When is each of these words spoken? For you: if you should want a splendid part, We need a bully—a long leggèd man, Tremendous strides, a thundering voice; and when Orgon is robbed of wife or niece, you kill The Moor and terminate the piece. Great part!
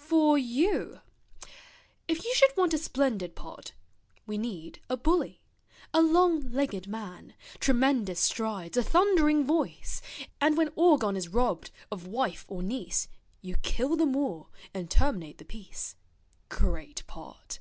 For 0.00 0.38
you: 0.38 1.02
if 2.08 2.24
you 2.24 2.32
should 2.34 2.56
want 2.56 2.72
a 2.72 2.78
splendid 2.78 3.34
part, 3.36 3.74
We 4.26 4.38
need 4.38 4.80
a 4.88 4.96
bully—a 4.96 6.00
long 6.00 6.42
leggèd 6.42 6.86
man, 6.86 7.34
Tremendous 7.60 8.18
strides, 8.18 8.78
a 8.78 8.82
thundering 8.82 9.44
voice; 9.44 10.00
and 10.40 10.56
when 10.56 10.70
Orgon 10.74 11.16
is 11.16 11.28
robbed 11.28 11.70
of 11.92 12.06
wife 12.06 12.46
or 12.48 12.62
niece, 12.62 13.08
you 13.42 13.56
kill 13.58 13.94
The 13.94 14.06
Moor 14.06 14.46
and 14.72 14.90
terminate 14.90 15.36
the 15.36 15.44
piece. 15.44 15.96
Great 16.48 17.06
part! 17.06 17.58